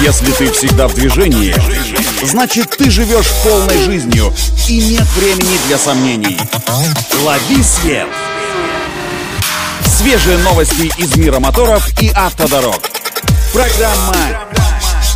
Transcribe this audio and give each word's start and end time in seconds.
Если 0.00 0.30
ты 0.30 0.50
всегда 0.52 0.86
в 0.86 0.94
движении, 0.94 1.54
значит 2.24 2.76
ты 2.76 2.88
живешь 2.88 3.26
полной 3.42 3.82
жизнью 3.82 4.32
и 4.68 4.80
нет 4.80 5.06
времени 5.16 5.58
для 5.66 5.76
сомнений. 5.76 6.38
Лови 7.24 7.62
свет! 7.62 8.06
Свежие 9.84 10.38
новости 10.38 10.92
из 10.96 11.16
мира 11.16 11.40
моторов 11.40 11.88
и 12.00 12.10
автодорог. 12.14 12.80
Программа 13.52 14.14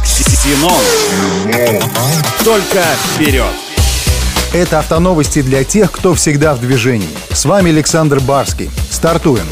«Ксенон». 0.04 0.82
Только 2.44 2.84
вперед! 3.14 3.52
Это 4.52 4.80
автоновости 4.80 5.42
для 5.42 5.62
тех, 5.62 5.92
кто 5.92 6.12
всегда 6.14 6.54
в 6.54 6.60
движении. 6.60 7.08
С 7.30 7.44
вами 7.44 7.70
Александр 7.70 8.18
Барский. 8.18 8.68
Стартуем. 8.90 9.46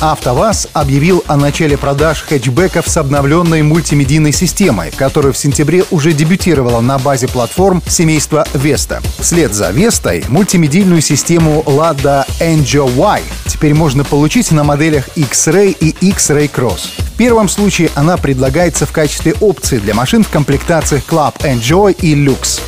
АвтоВАЗ 0.00 0.68
объявил 0.72 1.22
о 1.26 1.36
начале 1.36 1.76
продаж 1.76 2.22
хэтчбеков 2.22 2.88
с 2.88 2.96
обновленной 2.96 3.62
мультимедийной 3.62 4.32
системой, 4.32 4.90
которая 4.96 5.32
в 5.32 5.36
сентябре 5.36 5.84
уже 5.90 6.12
дебютировала 6.12 6.80
на 6.80 6.98
базе 6.98 7.28
платформ 7.28 7.82
семейства 7.86 8.46
Vesta. 8.54 9.02
Вслед 9.18 9.52
за 9.52 9.70
Vesтой 9.72 10.24
мультимедийную 10.28 11.02
систему 11.02 11.62
Lada 11.66 12.26
Angel 12.40 12.90
Y 12.96 13.22
теперь 13.46 13.74
можно 13.74 14.02
получить 14.04 14.50
на 14.52 14.64
моделях 14.64 15.08
X-Ray 15.16 15.76
и 15.78 15.90
X-Ray 16.08 16.50
Cross. 16.50 16.88
В 16.98 17.16
первом 17.18 17.50
случае 17.50 17.90
она 17.94 18.16
предлагается 18.16 18.86
в 18.86 18.92
качестве 18.92 19.34
опции 19.40 19.78
для 19.78 19.92
машин 19.92 20.24
в 20.24 20.30
комплектациях 20.30 21.02
Club 21.06 21.34
Enjoy 21.40 21.92
и 22.00 22.14
Lux. 22.14 22.62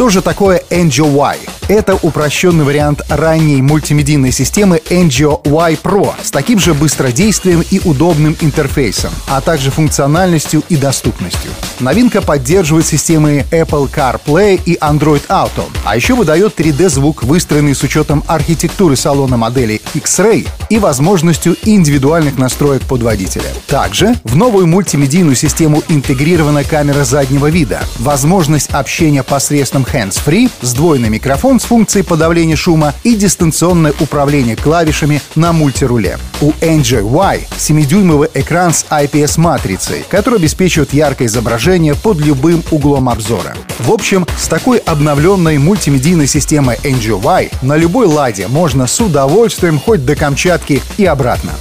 Что 0.00 0.08
же 0.08 0.22
такое 0.22 0.62
Angio 0.70 1.12
Y? 1.14 1.38
Это 1.68 1.94
упрощенный 1.94 2.64
вариант 2.64 3.02
ранней 3.10 3.60
мультимедийной 3.60 4.32
системы 4.32 4.80
Angio 4.88 5.40
Y 5.44 5.74
Pro 5.74 6.14
с 6.22 6.30
таким 6.30 6.58
же 6.58 6.72
быстродействием 6.72 7.62
и 7.70 7.80
удобным 7.84 8.34
интерфейсом, 8.40 9.12
а 9.28 9.42
также 9.42 9.70
функциональностью 9.70 10.62
и 10.70 10.76
доступностью. 10.76 11.50
Новинка 11.80 12.22
поддерживает 12.22 12.86
системы 12.86 13.44
Apple 13.50 13.90
CarPlay 13.92 14.60
и 14.64 14.76
Android 14.76 15.26
Auto, 15.28 15.64
а 15.84 15.96
еще 15.96 16.14
выдает 16.14 16.58
3D-звук, 16.58 17.22
выстроенный 17.22 17.74
с 17.74 17.82
учетом 17.82 18.24
архитектуры 18.26 18.96
салона 18.96 19.36
модели 19.36 19.82
X-Ray 19.94 20.48
и 20.70 20.78
возможностью 20.78 21.56
индивидуальных 21.64 22.38
настроек 22.38 22.82
под 22.82 23.02
водителя. 23.02 23.50
Также 23.66 24.14
в 24.24 24.34
новую 24.34 24.66
мультимедийную 24.66 25.36
систему 25.36 25.82
интегрирована 25.88 26.64
камера 26.64 27.04
заднего 27.04 27.48
вида, 27.48 27.80
возможность 27.98 28.70
общения 28.70 29.22
посредством 29.22 29.84
hands-free, 29.94 30.50
сдвоенный 30.62 31.08
микрофон 31.08 31.60
с 31.60 31.64
функцией 31.64 32.04
подавления 32.04 32.56
шума 32.56 32.94
и 33.04 33.14
дистанционное 33.14 33.92
управление 34.00 34.56
клавишами 34.56 35.22
на 35.34 35.52
мультируле. 35.52 36.18
У 36.40 36.50
NJY 36.60 37.48
7-дюймовый 37.56 38.30
экран 38.34 38.72
с 38.72 38.86
IPS-матрицей, 38.90 40.04
который 40.08 40.38
обеспечивает 40.38 40.92
яркое 40.92 41.28
изображение 41.28 41.94
под 41.94 42.18
любым 42.18 42.62
углом 42.70 43.08
обзора. 43.08 43.54
В 43.78 43.92
общем, 43.92 44.26
с 44.38 44.48
такой 44.48 44.78
обновленной 44.78 45.58
мультимедийной 45.58 46.26
системой 46.26 46.76
NJY 46.82 47.52
на 47.62 47.76
любой 47.76 48.06
ладе 48.06 48.48
можно 48.48 48.86
с 48.86 49.00
удовольствием 49.00 49.78
хоть 49.78 50.04
до 50.04 50.16
Камчатки 50.16 50.82
и 50.96 51.04
обратно. 51.04 51.52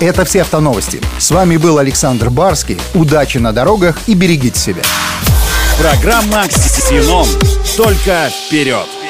Это 0.00 0.24
все 0.24 0.40
автоновости. 0.40 1.00
С 1.18 1.30
вами 1.30 1.56
был 1.56 1.78
Александр 1.78 2.28
Барский. 2.28 2.76
Удачи 2.92 3.38
на 3.38 3.52
дорогах 3.52 3.96
и 4.08 4.14
берегите 4.14 4.58
себя. 4.58 4.82
Программа 5.78 6.46
«Ксенон». 6.48 7.26
Только 7.76 8.30
вперед! 8.30 9.01